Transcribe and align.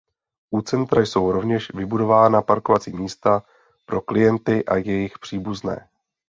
U 0.51 0.61
centra 0.63 1.01
jsou 1.01 1.31
rovněž 1.31 1.73
vybudována 1.73 2.41
parkovací 2.41 2.93
místa 2.93 3.43
pro 3.85 4.01
klienty 4.01 4.65
a 4.65 4.75
jejich 4.77 5.19
příbuzné. 5.19 5.89